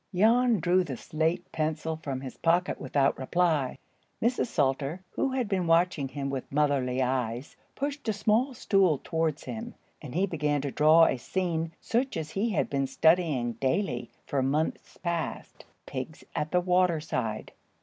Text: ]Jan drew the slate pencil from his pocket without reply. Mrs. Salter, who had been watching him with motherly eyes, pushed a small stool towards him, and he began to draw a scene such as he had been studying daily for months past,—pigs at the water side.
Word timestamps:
]Jan 0.15 0.59
drew 0.59 0.83
the 0.83 0.97
slate 0.97 1.51
pencil 1.51 1.95
from 1.95 2.21
his 2.21 2.35
pocket 2.35 2.81
without 2.81 3.19
reply. 3.19 3.77
Mrs. 4.19 4.47
Salter, 4.47 5.03
who 5.11 5.29
had 5.33 5.47
been 5.47 5.67
watching 5.67 6.07
him 6.07 6.31
with 6.31 6.51
motherly 6.51 7.03
eyes, 7.03 7.55
pushed 7.75 8.09
a 8.09 8.13
small 8.13 8.55
stool 8.55 8.99
towards 9.03 9.43
him, 9.43 9.75
and 10.01 10.15
he 10.15 10.25
began 10.25 10.59
to 10.61 10.71
draw 10.71 11.05
a 11.05 11.17
scene 11.17 11.71
such 11.79 12.17
as 12.17 12.31
he 12.31 12.49
had 12.49 12.67
been 12.67 12.87
studying 12.87 13.53
daily 13.53 14.09
for 14.25 14.41
months 14.41 14.97
past,—pigs 14.97 16.23
at 16.35 16.49
the 16.49 16.61
water 16.61 16.99
side. 16.99 17.51